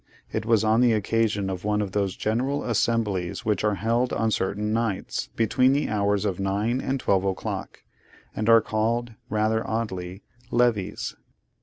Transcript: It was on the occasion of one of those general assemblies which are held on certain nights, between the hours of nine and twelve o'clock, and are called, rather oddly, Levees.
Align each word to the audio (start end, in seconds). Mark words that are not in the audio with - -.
It 0.31 0.47
was 0.47 0.63
on 0.63 0.81
the 0.81 0.93
occasion 0.93 1.47
of 1.47 1.63
one 1.63 1.79
of 1.79 1.91
those 1.91 2.15
general 2.15 2.63
assemblies 2.63 3.45
which 3.45 3.63
are 3.63 3.75
held 3.75 4.11
on 4.11 4.31
certain 4.31 4.73
nights, 4.73 5.29
between 5.35 5.73
the 5.73 5.89
hours 5.89 6.25
of 6.25 6.39
nine 6.39 6.81
and 6.81 6.99
twelve 6.99 7.23
o'clock, 7.23 7.83
and 8.35 8.49
are 8.49 8.61
called, 8.61 9.13
rather 9.29 9.61
oddly, 9.69 10.23
Levees. 10.49 11.15